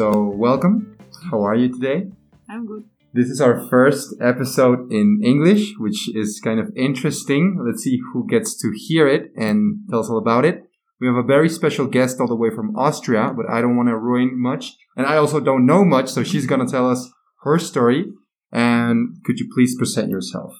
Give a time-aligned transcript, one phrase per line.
[0.00, 0.96] So, welcome.
[1.30, 2.08] How are you today?
[2.48, 2.84] I'm good.
[3.12, 7.62] This is our first episode in English, which is kind of interesting.
[7.62, 10.62] Let's see who gets to hear it and tell us all about it.
[11.02, 13.90] We have a very special guest all the way from Austria, but I don't want
[13.90, 14.72] to ruin much.
[14.96, 17.12] And I also don't know much, so she's going to tell us
[17.42, 18.06] her story.
[18.50, 20.54] And could you please present yourself?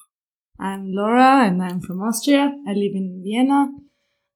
[0.59, 2.53] I'm Laura and I'm from Austria.
[2.69, 3.69] I live in Vienna.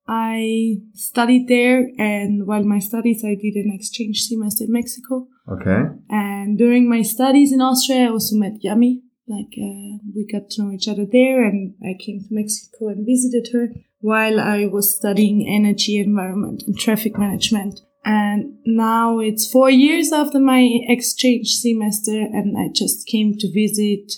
[0.07, 5.29] I studied there, and while my studies, I did an exchange semester in Mexico.
[5.49, 5.83] Okay.
[6.11, 9.01] And during my studies in Austria, I also met Yami.
[9.27, 13.07] Like, uh, we got to know each other there, and I came to Mexico and
[13.07, 17.81] visited her while I was studying energy, environment, and traffic management.
[18.05, 24.13] And now it's four years after my exchange semester, and I just came to visit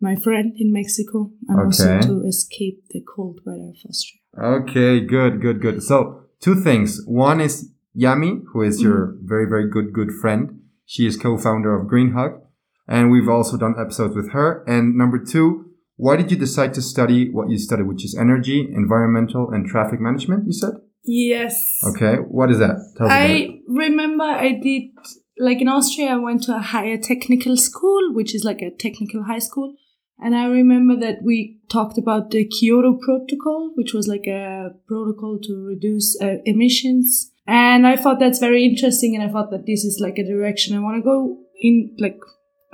[0.00, 1.66] my friend in Mexico and Okay.
[1.66, 4.19] also to escape the cold weather of Austria.
[4.38, 5.82] Okay, good, good, good.
[5.82, 7.02] So, two things.
[7.06, 9.28] One is Yami, who is your mm-hmm.
[9.28, 10.60] very, very good, good friend.
[10.86, 12.40] She is co-founder of Green Hug,
[12.88, 14.64] and we've also done episodes with her.
[14.66, 18.68] And number two, why did you decide to study what you studied, which is energy,
[18.74, 20.46] environmental, and traffic management?
[20.46, 20.74] You said.
[21.04, 21.78] Yes.
[21.84, 22.76] Okay, what is that?
[22.96, 23.50] Tell us about it.
[23.50, 24.90] I remember I did
[25.38, 29.24] like in Austria I went to a higher technical school, which is like a technical
[29.24, 29.74] high school.
[30.22, 35.38] And I remember that we talked about the Kyoto Protocol, which was like a protocol
[35.42, 37.30] to reduce uh, emissions.
[37.46, 39.14] And I thought that's very interesting.
[39.14, 42.18] And I thought that this is like a direction I want to go in, like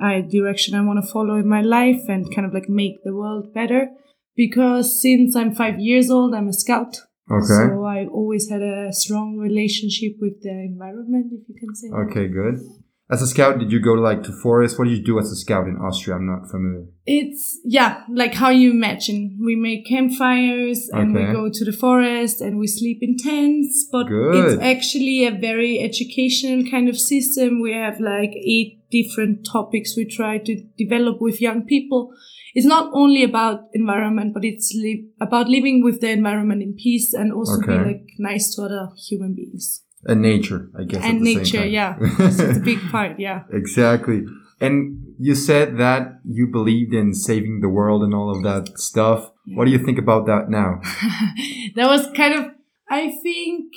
[0.00, 3.14] a direction I want to follow in my life and kind of like make the
[3.14, 3.88] world better.
[4.34, 6.98] Because since I'm five years old, I'm a scout.
[7.30, 7.46] Okay.
[7.46, 11.88] So I always had a strong relationship with the environment, if you can say.
[11.88, 12.08] that.
[12.10, 12.60] Okay, good.
[13.08, 14.78] As a scout, did you go like to forest?
[14.78, 16.16] What do you do as a scout in Austria?
[16.16, 16.86] I'm not familiar.
[17.04, 19.38] It's yeah, like how you imagine.
[19.40, 21.26] We make campfires and Okay.
[21.28, 23.88] we go to the forest and we sleep in tents.
[23.92, 24.34] But Good.
[24.54, 27.60] it's actually a very educational kind of system.
[27.62, 32.12] We have like eight different topics we try to develop with young people.
[32.54, 37.12] It's not only about environment, but it's li- about living with the environment in peace
[37.12, 39.82] and also be like nice to other human beings.
[40.08, 41.04] And nature, I guess.
[41.04, 41.96] and nature, yeah.
[42.00, 43.42] it's a big part, yeah.
[43.52, 44.24] Exactly.
[44.60, 49.30] And you said that you believed in saving the world and all of that stuff.
[49.54, 50.80] What do you think about that now?
[51.74, 52.56] that was kind of
[52.88, 53.72] i think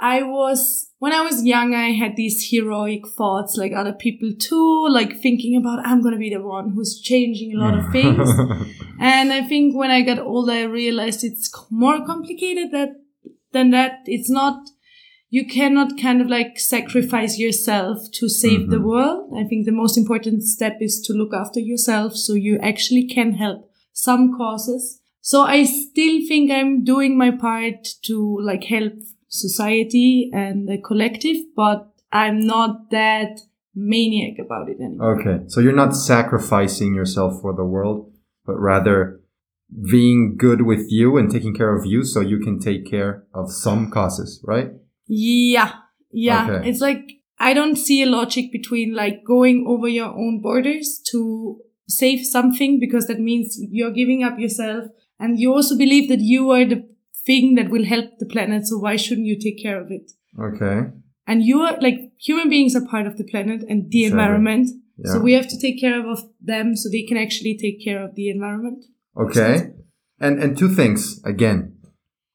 [0.00, 4.86] i was when i was young i had these heroic thoughts like other people too
[4.88, 8.28] like thinking about i'm gonna be the one who's changing a lot of things
[9.00, 12.90] and i think when i got older i realized it's more complicated that
[13.52, 14.68] than that it's not
[15.30, 18.88] you cannot kind of like sacrifice yourself to save the mm-hmm.
[18.88, 23.06] world i think the most important step is to look after yourself so you actually
[23.06, 28.94] can help some causes so I still think I'm doing my part to like help
[29.28, 33.40] society and the collective, but I'm not that
[33.74, 35.20] maniac about it anymore.
[35.20, 35.44] okay.
[35.48, 38.10] So you're not sacrificing yourself for the world,
[38.46, 39.20] but rather
[39.90, 43.52] being good with you and taking care of you so you can take care of
[43.52, 44.70] some causes, right?
[45.08, 45.72] Yeah.
[46.12, 46.48] Yeah.
[46.50, 46.68] Okay.
[46.70, 51.60] It's like I don't see a logic between like going over your own borders to
[51.88, 54.84] save something because that means you're giving up yourself
[55.18, 56.86] and you also believe that you are the
[57.26, 58.66] thing that will help the planet.
[58.66, 60.12] So why shouldn't you take care of it?
[60.38, 60.90] Okay.
[61.26, 65.12] and you are like human beings are part of the planet and the environment Yeah.
[65.12, 68.14] so we have to take care of them so they can actually take care of
[68.14, 68.84] the environment
[69.16, 69.72] Okay.
[70.20, 71.58] And and two things again.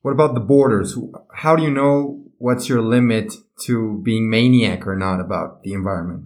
[0.01, 0.97] What about the borders?
[1.43, 3.27] How do you know what's your limit
[3.65, 3.73] to
[4.07, 6.25] being maniac or not about the environment?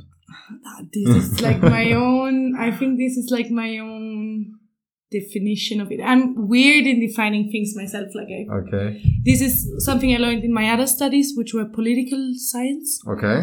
[0.68, 2.34] Ah, this is like my own
[2.66, 4.06] i think this is like my own
[5.18, 6.24] definition of it i'm
[6.54, 8.86] weird in defining things myself like I, Okay.
[9.30, 9.54] this is
[9.88, 13.38] something i learned in my other studies which were political science Okay.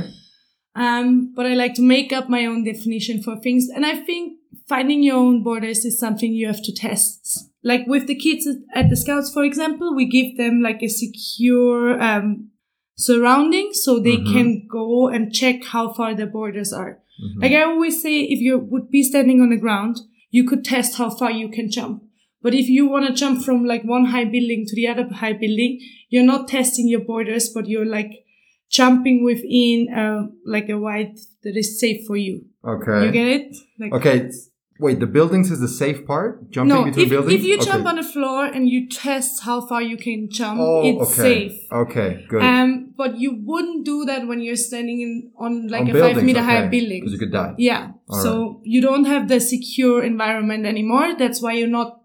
[0.76, 3.68] Um, but I like to make up my own definition for things.
[3.74, 4.24] And I think
[4.68, 7.20] finding your own borders is something you have to test.
[7.62, 10.88] Like with the kids at, at the scouts, for example, we give them like a
[10.88, 12.50] secure, um,
[12.96, 14.32] surrounding so they Mhm.
[14.32, 17.00] can go and check how far their borders are.
[17.22, 17.42] Mhm.
[17.42, 19.96] Like I always say, if you would be standing on the ground,
[20.30, 22.02] you could test how far you can jump.
[22.42, 25.32] But if you want to jump from like one high building to the other high
[25.32, 25.80] building,
[26.10, 28.24] you're not testing your borders, but you're like
[28.70, 32.44] jumping within uh, like a wide that is safe for you.
[32.64, 33.06] Okay.
[33.06, 33.56] You get it?
[33.78, 34.30] Like, Okay.
[34.80, 36.50] Wait, the buildings is the safe part?
[36.50, 37.34] Jumping No, between if, buildings?
[37.40, 37.64] if you Okay.
[37.64, 41.48] jump on the floor and you test how far you can jump, oh, it's okay.
[41.48, 41.60] safe.
[41.72, 42.42] Okay, good.
[42.42, 46.16] Um, but you wouldn't do that when you're standing in on like On a buildings,
[46.16, 47.00] five meter high building.
[47.02, 47.54] Because you could die.
[47.56, 47.92] Yeah.
[48.08, 51.14] All so you don't have the secure environment anymore.
[51.16, 52.00] That's why you're not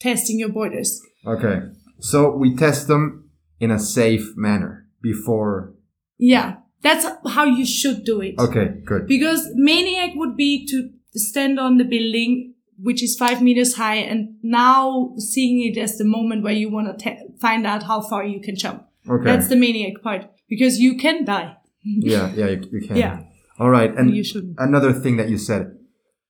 [0.00, 1.00] testing your borders.
[1.24, 1.60] Okay.
[2.00, 3.30] So we test them
[3.60, 5.74] in a safe manner before.
[6.18, 6.56] Yeah.
[6.82, 8.34] That's how you should do it.
[8.38, 9.06] Okay, good.
[9.06, 14.36] Because maniac would be to stand on the building, which is five meters high, and
[14.42, 18.40] now seeing it as the moment where you want to find out how far you
[18.40, 18.86] can jump.
[19.08, 19.24] Okay.
[19.24, 21.56] That's the maniac part because you can die.
[21.82, 22.96] yeah, yeah, you, you can.
[22.96, 23.22] Yeah.
[23.58, 23.94] All right.
[23.94, 25.76] And You another thing that you said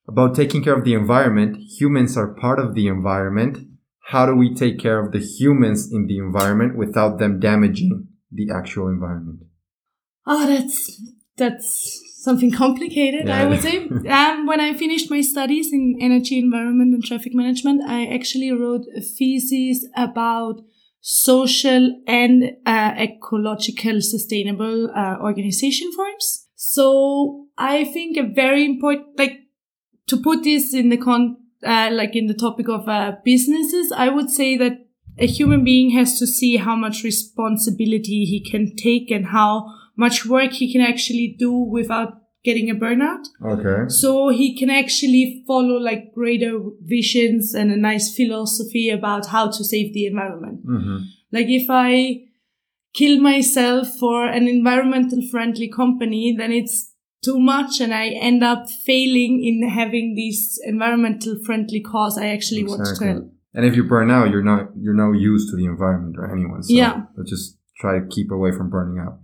[0.09, 3.59] about taking care of the environment, humans are part of the environment.
[4.07, 8.49] How do we take care of the humans in the environment without them damaging the
[8.53, 9.41] actual environment?
[10.27, 11.01] Oh, that's
[11.37, 13.29] that's something complicated.
[13.29, 13.89] I would say.
[14.09, 18.85] um, when I finished my studies in energy, environment, and traffic management, I actually wrote
[18.95, 20.61] a thesis about
[21.01, 26.47] social and uh, ecological sustainable uh, organization forms.
[26.57, 29.39] So I think a very important, like
[30.09, 34.11] to put this in the con, uh, like in the topic of uh, businesses, I
[34.11, 34.73] would say that
[35.19, 39.67] a human being has to see how much responsibility he can take and how
[40.05, 42.11] much work he can actually do without
[42.43, 43.25] getting a burnout.
[43.45, 43.89] Okay.
[43.89, 49.63] So he can actually follow like greater visions and a nice philosophy about how to
[49.73, 50.67] save the environment.
[50.67, 50.99] Mm-hmm.
[51.33, 52.23] Like if I
[52.95, 58.69] kill myself for an environmental friendly company, then it's too much and I end up
[58.87, 63.33] failing in having this environmental friendly cause I actually want to help.
[63.53, 66.63] And if you burn out, you're not you're no use to the environment or anyone.
[66.63, 67.03] So Yeah.
[67.27, 69.19] just try to keep away from burning out.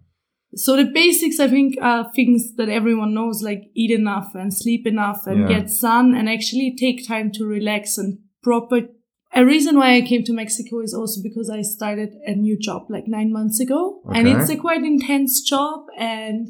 [0.56, 4.86] So the basics, I think, are things that everyone knows, like eat enough and sleep
[4.86, 5.48] enough and Yeah.
[5.60, 8.88] get sun and actually take time to relax and proper.
[9.34, 12.86] A reason why I came to Mexico is also because I started a new job
[12.88, 16.48] like nine months ago and it's a quite intense job and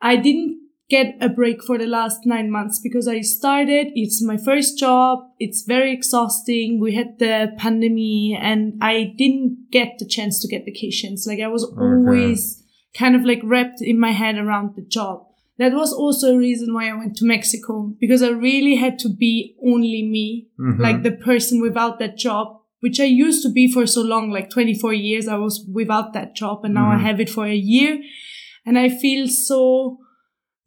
[0.00, 4.36] I didn't get a break for the last nine months because I started, it's my
[4.36, 5.18] first job.
[5.40, 6.78] It's very exhausting.
[6.80, 11.26] We had the pandemic and I didn't get the chance to get vacations.
[11.26, 12.62] Like I was always
[12.94, 15.24] kind of like wrapped in my head around the job.
[15.58, 19.08] That was also a reason why I went to Mexico because I really had to
[19.08, 20.78] be only me, Mhm.
[20.78, 24.50] like the person without that job, which I used to be for so long, like
[24.50, 25.26] 24 years.
[25.26, 27.00] I was without that job and now I Mhm.
[27.02, 28.00] have it for a year.
[28.64, 29.98] And I feel so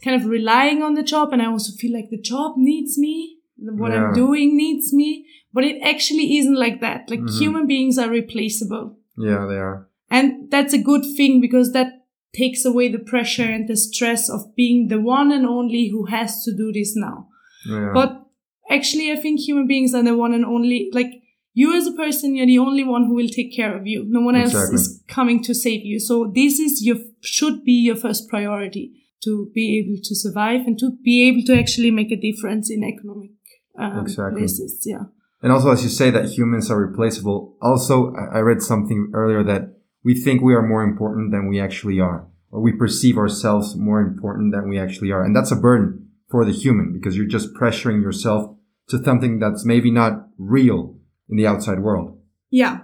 [0.04, 1.32] kind of relying on the job.
[1.32, 3.38] And I also feel like the job needs me.
[3.58, 4.08] What Yeah.
[4.08, 5.26] I'm doing needs me.
[5.54, 7.10] But it actually isn't like that.
[7.10, 7.40] Like Mhm.
[7.40, 8.98] human beings are replaceable.
[9.18, 9.88] Yeah, they are.
[10.10, 12.01] And that's a good thing because that
[12.36, 16.44] takes away the pressure and the stress of being the one and only who has
[16.44, 17.28] to do this now.
[17.66, 17.92] Yeah.
[17.94, 18.26] But
[18.70, 21.22] actually, I think human beings are the one and only, like
[21.54, 24.06] you as a person, you're the only one who will take care of you.
[24.08, 24.76] No one else Exactly.
[24.76, 26.00] is coming to save you.
[26.00, 28.94] So this is your, should be your first priority
[29.24, 32.84] to be able to survive and to be able to actually make a difference in
[32.84, 33.32] economic
[33.78, 34.42] um, Exactly.
[34.42, 34.84] places.
[34.86, 35.04] Yeah.
[35.44, 39.44] And also, as you say that humans are replaceable, also, I I read something earlier
[39.44, 43.76] that we think we are more important than we actually are, or we perceive ourselves
[43.76, 45.24] more important than we actually are.
[45.24, 48.56] And that's a burden for the human because you're just pressuring yourself
[48.90, 50.98] to something that's maybe not real
[51.30, 52.20] in the outside world.
[52.50, 52.82] Yeah.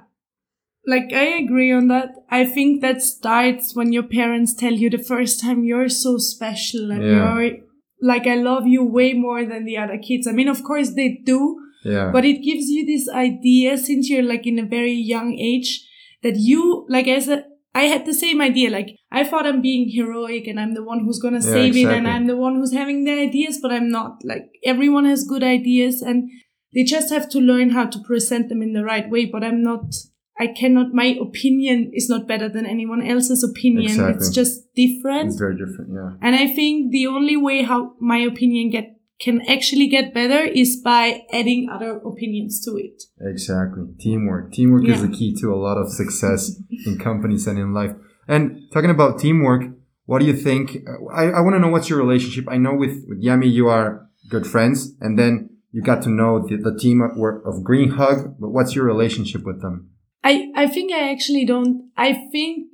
[0.86, 2.12] Like, I agree on that.
[2.29, 6.91] I think that starts when your parents tell you the first time you're so special
[6.91, 7.38] and Yeah.
[7.39, 7.57] you're
[8.01, 10.27] like, I love you way more than the other kids.
[10.27, 12.12] I mean, of course they do, Yeah.
[12.13, 15.86] but it gives you this idea since you're like in a very young age
[16.24, 17.43] that you, like, as a,
[17.77, 18.72] I had the same idea.
[18.72, 21.86] Like, I thought I'm being heroic and I'm the one who's gonna Yeah, save it
[21.86, 22.07] and.
[22.07, 24.13] I'm the one who's having the ideas, but I'm not.
[24.24, 26.27] Like, everyone has good ideas and
[26.74, 29.25] they just have to learn how to present them in the right way.
[29.25, 29.93] But I'm not,
[30.39, 33.91] I cannot, my opinion is not better than anyone else's opinion.
[33.91, 34.15] Exactly.
[34.15, 35.27] It's just different.
[35.29, 35.91] it's very different.
[35.93, 36.12] Yeah.
[36.22, 40.79] And I think the only way how my opinion get can actually get better is
[40.83, 43.03] by adding other opinions to it.
[43.19, 43.86] Exactly.
[44.00, 44.51] Teamwork.
[44.51, 46.51] Teamwork is the key to a lot of success
[46.86, 47.93] in companies and in life.
[48.27, 49.63] And talking about teamwork,
[50.05, 50.77] what do you think?
[51.13, 52.45] I, I want to know what's your relationship.
[52.47, 56.45] I know with, with Yami, you are good friends and then you got to know
[56.47, 57.12] the, the team of,
[57.45, 59.89] of Green Hug, but what's your relationship with them?
[60.24, 62.67] I, I think I actually don't, I think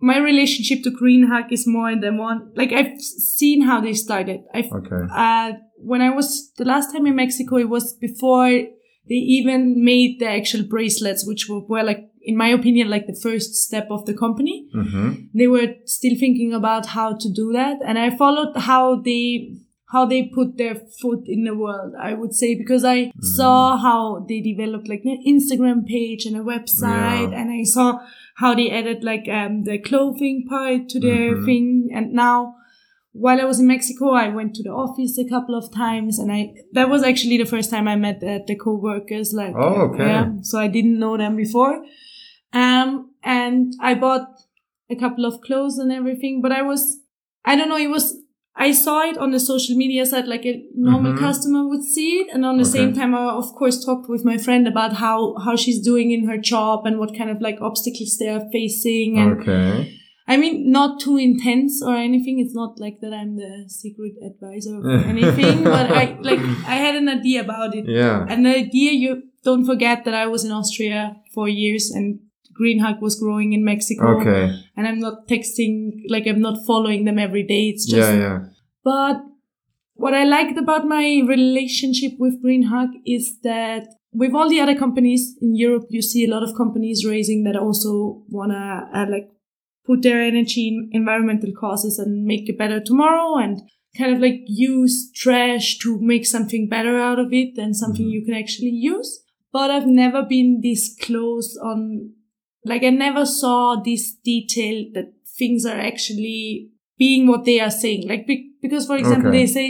[0.00, 4.40] my relationship to Green Hug is more than one, like I've seen how they started.
[4.54, 5.06] I've, Okay.
[5.14, 10.20] uh, when I was the last time in Mexico, it was before they even made
[10.20, 14.04] the actual bracelets, which were, were like, in my opinion, like the first step of
[14.06, 14.68] the company.
[14.76, 15.14] Mm-hmm.
[15.34, 17.78] They were still thinking about how to do that.
[17.84, 19.56] And I followed how they,
[19.90, 24.24] how they put their foot in the world, I would say, because I saw how
[24.28, 27.40] they developed like an Instagram page and a website Yeah.
[27.40, 27.98] and I saw
[28.36, 31.44] how they added like um, the clothing part to their Mhm.
[31.44, 31.90] thing.
[31.92, 32.54] And now,
[33.12, 36.30] while I was in Mexico, I went to the office a couple of times, and
[36.32, 39.32] I that was actually the first time I met the, the co-workers.
[39.32, 40.06] Like, Oh, okay.
[40.06, 41.84] yeah, so I didn't know them before.
[42.52, 44.28] Um, and I bought
[44.88, 47.00] a couple of clothes and everything, but I was,
[47.44, 48.16] I don't know, it was.
[48.56, 51.18] I saw it on the social media side like a normal Mhm.
[51.18, 52.72] customer would see it, and on the Okay.
[52.78, 56.26] same time, I of course talked with my friend about how how she's doing in
[56.26, 59.99] her job and what kind of like obstacles they are facing, and Okay.
[60.32, 62.38] I mean, not too intense or anything.
[62.38, 66.38] It's not like that I'm the secret advisor or anything, but I like
[66.74, 67.86] I had an idea about it.
[67.88, 68.26] Yeah.
[68.28, 72.20] And the idea you don't forget that I was in Austria for years and
[72.60, 74.20] Green Hug was growing in Mexico.
[74.20, 74.42] Okay.
[74.76, 75.74] And I'm not texting
[76.08, 77.62] like I'm not following them every day.
[77.70, 78.38] It's just Yeah, yeah.
[78.84, 79.16] but
[79.94, 84.76] what I liked about my relationship with Green Hug is that with all the other
[84.76, 89.28] companies in Europe, you see a lot of companies raising that also wanna uh, like
[89.90, 93.60] put their energy in environmental causes and make it better tomorrow and
[93.98, 98.12] kind of like use trash to make something better out of it and something Mhm.
[98.16, 99.10] you can actually use.
[99.52, 102.10] But I've never been this close on,
[102.72, 108.06] like I never saw this detail that things are actually being what they are saying.
[108.12, 109.38] Like, be- because for example, Okay.
[109.40, 109.66] they say,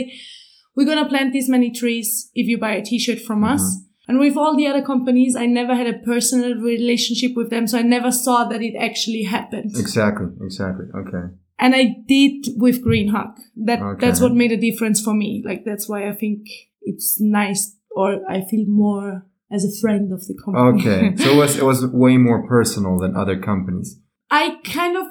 [0.75, 3.63] we're going to plant this many trees if you buy a t-shirt from us.
[4.11, 7.65] And with all the other companies, I never had a personal relationship with them.
[7.65, 9.71] So I never saw that it actually happened.
[9.77, 10.27] Exactly.
[10.41, 10.87] Exactly.
[10.93, 11.33] Okay.
[11.57, 13.39] And I did with Green Hug.
[13.55, 15.41] That, that's what made a difference for me.
[15.45, 16.45] Like, that's why I think
[16.81, 20.81] it's nice or I feel more as a friend of the company.
[20.81, 21.15] Okay.
[21.15, 23.97] so it was it was way more personal than other companies.
[24.29, 25.07] I kind of,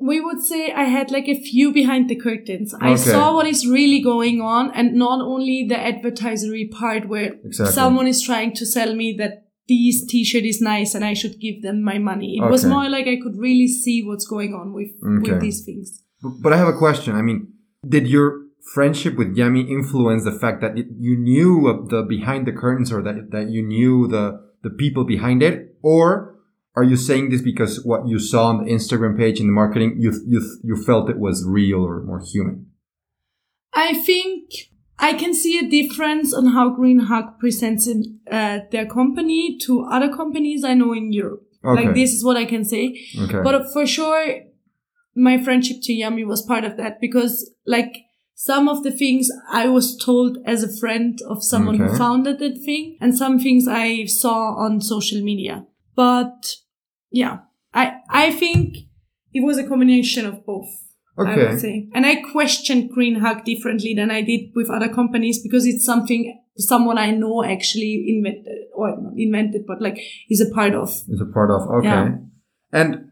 [0.00, 2.74] we would say I had like a few behind the curtains.
[2.80, 7.74] I saw what is really going on and not only the advertisery part where Exactly.
[7.74, 11.62] someone is trying to sell me that this t-shirt is nice and I should give
[11.62, 12.38] them my money.
[12.38, 15.32] It was more like I could really see what's going on with, Okay.
[15.32, 16.02] with these things.
[16.22, 17.14] But, but I have a question.
[17.14, 17.52] I mean,
[17.86, 18.40] did your
[18.74, 23.02] friendship with Yami influence the fact that it, you knew the behind the curtains or
[23.02, 25.76] that, that you knew the, the people behind it?
[25.82, 26.36] Or
[26.76, 29.96] are you saying this because what you saw on the Instagram page in the marketing,
[29.98, 32.66] you, you, you felt it was real or more human?
[33.72, 34.50] I think
[34.98, 39.82] I can see a difference on how Green Hug presents in, uh, their company to
[39.84, 41.42] other companies I know in Europe.
[41.64, 41.86] Okay.
[41.86, 42.98] Like this is what I can say.
[43.18, 43.40] Okay.
[43.42, 44.40] But for sure,
[45.14, 47.96] my friendship to Yami was part of that because like
[48.34, 52.62] some of the things I was told as a friend of someone who founded that
[52.64, 55.66] thing and some things I saw on social media.
[56.00, 56.56] But
[57.10, 57.40] yeah,
[57.74, 58.78] I, I think
[59.34, 60.70] it was a combination of both.
[61.18, 61.46] I okay.
[61.46, 61.90] would say.
[61.92, 66.40] And I questioned Green Hug differently than I did with other companies because it's something
[66.56, 69.98] someone I know actually invented or not invented, but like
[70.30, 70.88] is a part of.
[70.88, 71.68] Is a part of.
[71.68, 71.88] Okay.
[71.88, 72.16] Yeah.
[72.72, 73.10] And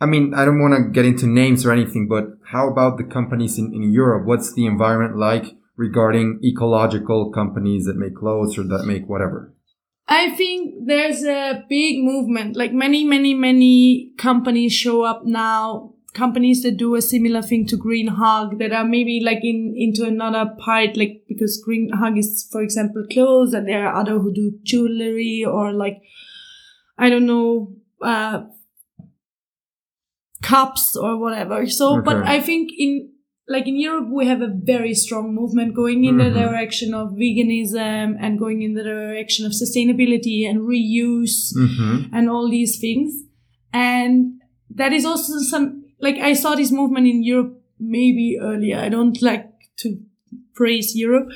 [0.00, 3.04] I mean, I don't want to get into names or anything, but how about the
[3.04, 4.24] companies in, in Europe?
[4.24, 9.52] What's the environment like regarding ecological companies that make clothes or that make whatever?
[10.10, 12.56] I think there's a big movement.
[12.56, 15.94] Like many, many, many companies show up now.
[16.12, 20.04] Companies that do a similar thing to Green Hug that are maybe like in into
[20.04, 24.34] another part, like because Green Hug is, for example, clothes, and there are other who
[24.34, 26.02] do jewelry or like
[26.98, 28.42] I don't know, uh,
[30.42, 31.64] cups or whatever.
[31.68, 33.09] So, but I think in
[33.54, 36.34] like in Europe, we have a very strong movement going in the Mhm.
[36.44, 42.14] direction of veganism and going in the direction of sustainability and reuse Mm-hmm.
[42.16, 43.10] and all these things.
[43.72, 44.40] And
[44.80, 45.64] that is also some,
[46.00, 48.78] like I saw this movement in Europe maybe earlier.
[48.78, 49.46] I don't like
[49.82, 49.98] to
[50.54, 51.28] praise Europe,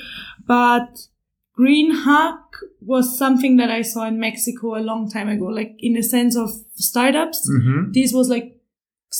[0.47, 1.07] but
[1.53, 2.39] Green Hug
[2.81, 6.35] was something that I saw in Mexico a long time ago, like in the sense
[6.35, 7.91] of startups Mm-hmm.
[7.93, 8.54] this was like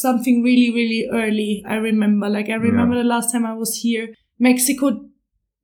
[0.02, 3.04] something really really early i remember like i remember Yeah.
[3.04, 4.08] the last time i was here
[4.40, 4.88] mexico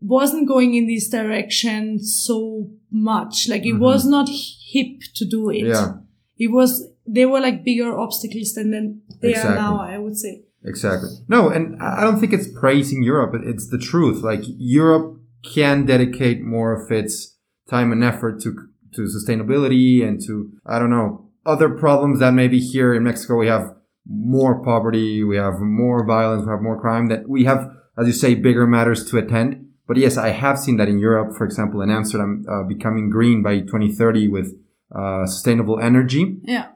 [0.01, 3.79] wasn't going in this direction so much like it Mhm.
[3.89, 4.27] was not
[4.73, 5.93] hip to do it Yeah,
[6.37, 6.69] it was
[7.07, 9.51] they were like bigger obstacles than than they Exactly.
[9.51, 10.33] are now i would say
[10.63, 11.09] exactly.
[11.27, 13.31] No, and I don't think it's praising Europe.
[13.37, 14.17] It- It's the truth.
[14.31, 14.43] Like
[14.79, 15.07] Europe
[15.55, 17.13] can dedicate more of its
[17.73, 18.49] time and effort to
[18.95, 20.33] to sustainability and to
[20.73, 21.09] I don't know
[21.53, 23.65] other problems that maybe here in Mexico we have
[24.11, 27.07] more poverty, we have more violence, we have more crime.
[27.07, 29.67] That we have, as you say, bigger matters to attend.
[29.87, 33.43] But yes, I have seen that in Europe, for example, in Amsterdam, uh, becoming green
[33.43, 34.55] by 2030 with
[34.95, 36.37] uh, sustainable energy.
[36.43, 36.67] Yeah.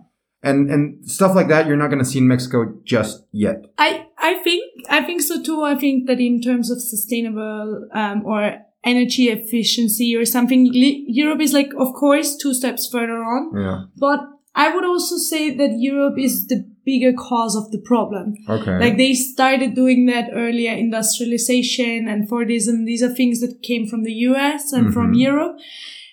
[0.44, 3.66] And, and stuff like that, you're not going to see in Mexico just yet.
[3.78, 5.64] I, I think, I think so too.
[5.64, 11.54] I think that in terms of sustainable, um, or energy efficiency or something, Europe is
[11.54, 13.52] like, of course, two steps further on.
[13.60, 13.84] Yeah.
[13.98, 14.20] But
[14.54, 18.36] I would also say that Europe is the bigger cause of the problem.
[18.48, 18.78] Okay.
[18.80, 22.86] Like they started doing that earlier, industrialization and Fordism.
[22.86, 24.94] These are things that came from the US and mm-hmm.
[24.94, 25.58] from Europe.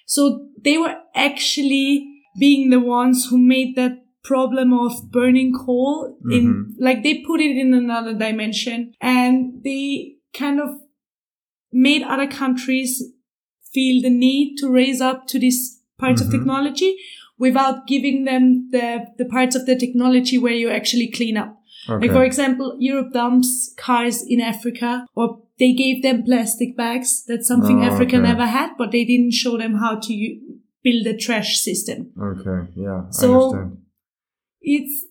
[0.06, 6.54] So they were actually being the ones who made that problem of burning coal in,
[6.54, 6.84] mm-hmm.
[6.84, 10.70] like they put it in another dimension and they kind of
[11.72, 13.02] made other countries
[13.72, 16.32] feel the need to raise up to these parts mm-hmm.
[16.32, 16.96] of technology
[17.42, 21.58] without giving them the, the parts of the technology where you actually clean up.
[21.88, 22.06] Okay.
[22.06, 27.24] Like, for example, Europe dumps cars in Africa or they gave them plastic bags.
[27.26, 28.28] That's something oh, Africa okay.
[28.28, 30.40] never had, but they didn't show them how to
[30.84, 32.12] build a trash system.
[32.16, 32.70] Okay.
[32.76, 33.10] Yeah.
[33.10, 33.72] So
[34.60, 35.04] it's,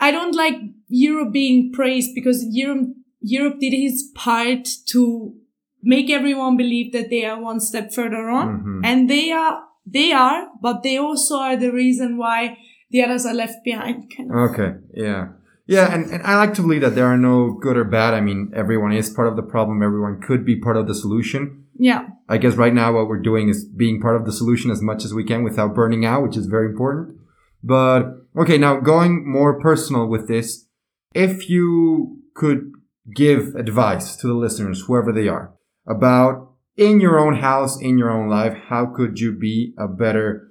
[0.00, 0.56] I don't like
[0.88, 2.88] Europe being praised because Europe,
[3.20, 5.32] Europe did his part to
[5.80, 8.80] make everyone believe that they are one step further on mm-hmm.
[8.84, 12.58] and they are they are, but they also are the reason why
[12.90, 14.12] the others are left behind.
[14.14, 14.50] Kind of.
[14.50, 14.74] Okay.
[14.94, 15.28] Yeah.
[15.66, 18.14] Yeah, and, and I like to believe that there are no good or bad.
[18.14, 19.82] I mean, everyone is part of the problem.
[19.82, 21.66] Everyone could be part of the solution.
[21.78, 22.08] Yeah.
[22.26, 25.04] I guess right now what we're doing is being part of the solution as much
[25.04, 27.18] as we can without burning out, which is very important.
[27.62, 28.04] But
[28.34, 30.66] okay, now going more personal with this,
[31.14, 32.72] if you could
[33.14, 35.52] give advice to the listeners, whoever they are,
[35.86, 36.47] about
[36.78, 40.48] in your own house, in your own life, how could you be a better,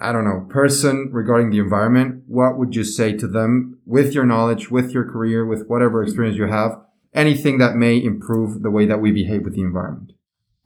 [0.00, 2.24] I don't know, person regarding the environment?
[2.26, 6.36] What would you say to them with your knowledge, with your career, with whatever experience
[6.36, 6.72] you have?
[7.14, 10.12] Anything that may improve the way that we behave with the environment?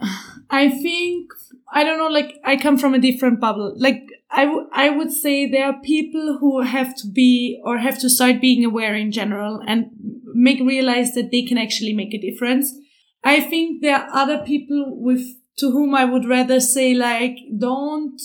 [0.51, 1.31] I think,
[1.73, 3.75] I don't know, like I come from a different bubble.
[3.77, 8.09] Like I, I would say there are people who have to be or have to
[8.09, 9.91] start being aware in general and
[10.35, 12.75] make realize that they can actually make a difference
[13.25, 15.25] I think there are other people with
[15.59, 18.21] to whom I would rather say like, don't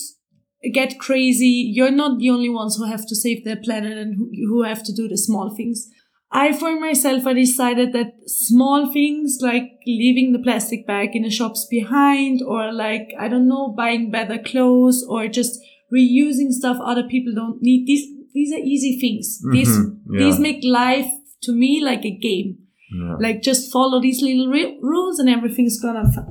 [0.72, 1.70] get crazy.
[1.72, 4.82] You're not the only ones who have to save the planet and who, who have
[4.84, 5.88] to do the small things.
[6.30, 11.30] I, for myself, I decided that small things like leaving the plastic bag in the
[11.30, 15.58] shops behind or like, I don't know, buying better clothes or just
[15.94, 17.86] reusing stuff other people don't need.
[17.86, 19.40] These, these are easy things.
[19.42, 19.52] Mm-hmm.
[19.52, 19.78] These,
[20.10, 20.18] yeah.
[20.18, 21.10] these make life
[21.42, 22.58] to me like a game.
[22.92, 23.16] Yeah.
[23.18, 26.24] Like just follow these little re- rules and everything's gonna f-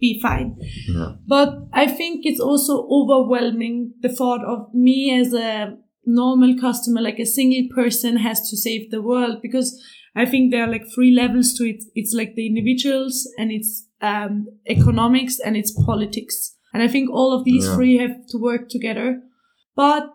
[0.00, 0.56] be fine.
[0.88, 1.12] Yeah.
[1.26, 7.18] But I think it's also overwhelming the thought of me as a normal customer, like
[7.18, 9.82] a single person has to save the world because
[10.14, 11.82] I think there are like three levels to it.
[11.94, 16.54] It's like the individuals and it's um, economics and it's politics.
[16.72, 17.74] And I think all of these yeah.
[17.74, 19.22] three have to work together.
[19.74, 20.10] But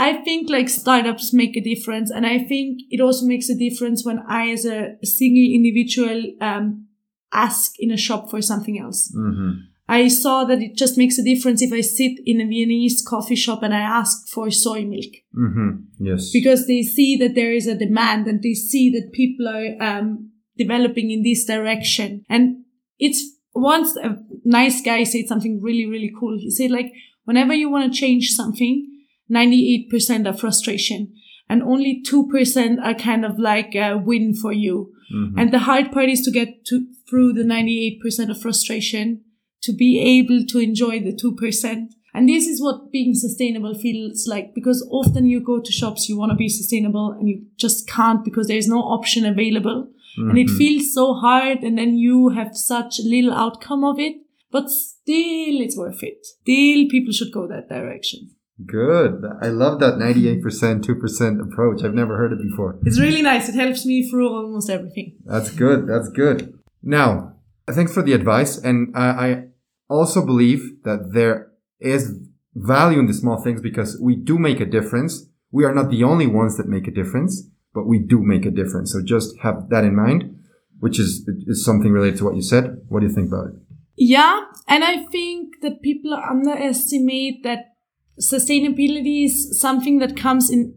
[0.00, 2.10] I think like startups make a difference.
[2.10, 6.86] And I think it also makes a difference when I, as a single individual, um,
[7.32, 9.12] ask in a shop for something else.
[9.14, 9.50] Mm-hmm.
[9.90, 13.36] I saw that it just makes a difference if I sit in a Viennese coffee
[13.36, 15.12] shop and I ask for soy milk.
[15.36, 15.70] Mm-hmm.
[15.98, 16.30] Yes.
[16.32, 20.30] Because they see that there is a demand and they see that people are um,
[20.56, 22.24] developing in this direction.
[22.30, 22.64] And
[22.98, 23.22] it's
[23.54, 26.38] once a nice guy said something really, really cool.
[26.38, 26.90] He said like,
[27.24, 28.89] whenever you want to change something,
[29.30, 31.14] 98% are frustration
[31.48, 34.92] and only 2% are kind of like a win for you.
[35.12, 35.38] Mm-hmm.
[35.38, 39.22] And the hard part is to get to, through the 98% of frustration
[39.62, 41.88] to be able to enjoy the 2%.
[42.14, 46.16] And this is what being sustainable feels like because often you go to shops, you
[46.16, 49.88] want to be sustainable and you just can't because there's no option available.
[50.18, 50.30] Mm-hmm.
[50.30, 50.58] And it mm-hmm.
[50.58, 51.62] feels so hard.
[51.62, 54.16] And then you have such little outcome of it,
[54.50, 56.24] but still it's worth it.
[56.24, 58.30] Still people should go that direction.
[58.66, 59.24] Good.
[59.40, 61.84] I love that 98%, 2% approach.
[61.84, 62.78] I've never heard it before.
[62.84, 63.48] It's really nice.
[63.48, 65.16] It helps me through almost everything.
[65.24, 65.86] That's good.
[65.86, 66.58] That's good.
[66.82, 67.36] Now,
[67.70, 68.58] thanks for the advice.
[68.58, 69.44] And I, I
[69.88, 72.18] also believe that there is
[72.54, 75.26] value in the small things because we do make a difference.
[75.52, 78.50] We are not the only ones that make a difference, but we do make a
[78.50, 78.92] difference.
[78.92, 80.38] So just have that in mind,
[80.80, 82.82] which is, is something related to what you said.
[82.88, 83.54] What do you think about it?
[83.96, 84.44] Yeah.
[84.66, 87.74] And I think that people underestimate that
[88.20, 90.74] sustainability is something that comes in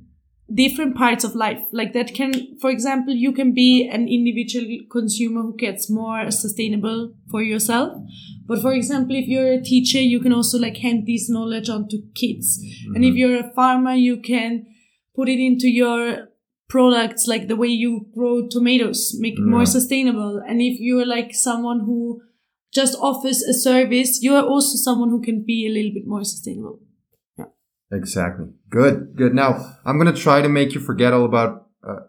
[0.53, 1.61] different parts of life.
[1.71, 7.13] Like that can, for example, you can be an individual consumer who gets more sustainable
[7.29, 7.97] for yourself.
[8.45, 11.87] But for example, if you're a teacher, you can also like hand this knowledge on
[11.89, 12.59] to kids.
[12.59, 12.95] Mm-hmm.
[12.95, 13.17] And if mm-hmm.
[13.17, 14.65] you're a farmer, you can
[15.15, 16.29] put it into your
[16.69, 20.41] products, like the way you grow tomatoes, make it more sustainable.
[20.47, 22.21] And if you're like someone who
[22.73, 26.23] just offers a service, you are also someone who can be a little bit more
[26.23, 26.79] sustainable.
[27.93, 28.47] Exactly.
[28.69, 29.15] Good.
[29.15, 29.33] Good.
[29.33, 31.99] Now I'm going to try to make you forget all about uh,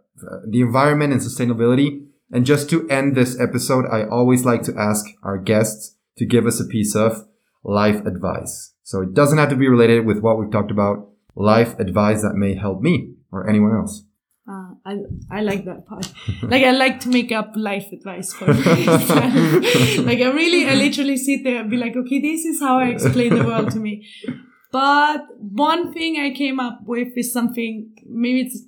[0.48, 2.06] the environment and sustainability.
[2.32, 6.46] And just to end this episode, I always like to ask our guests to give
[6.46, 7.26] us a piece of
[7.62, 8.72] life advice.
[8.82, 11.08] So it doesn't have to be related with what we've talked about.
[11.36, 14.04] Life advice that may help me or anyone else.
[14.46, 14.98] Uh, I
[15.30, 16.12] I like that part.
[16.42, 19.08] like I like to make up life advice for myself.
[20.06, 22.88] like I really, I literally sit there and be like, okay, this is how I
[22.88, 24.06] explain the world to me.
[24.74, 28.64] But one thing I came up with is something maybe it's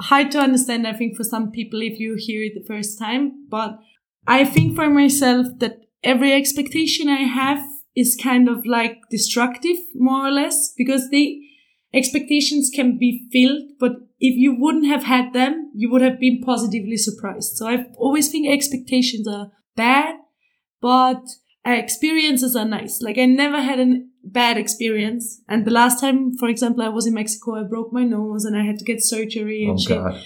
[0.00, 0.84] hard to understand.
[0.84, 3.78] I think for some people if you hear it the first time, but
[4.26, 7.64] I think for myself that every expectation I have
[7.94, 11.40] is kind of like destructive, more or less, because the
[11.92, 16.42] expectations can be filled, but if you wouldn't have had them, you would have been
[16.42, 17.54] positively surprised.
[17.54, 20.16] So I always think expectations are bad,
[20.80, 21.22] but
[21.64, 23.00] experiences are nice.
[23.00, 25.40] Like I never had a bad experience.
[25.48, 28.56] And the last time, for example, I was in Mexico, I broke my nose and
[28.56, 29.98] I had to get surgery and oh, shit.
[29.98, 30.22] God.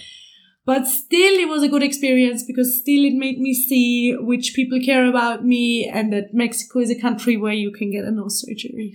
[0.64, 4.78] But still, it was a good experience because still it made me see which people
[4.84, 8.42] care about me and that Mexico is a country where you can get a nose
[8.42, 8.94] surgery.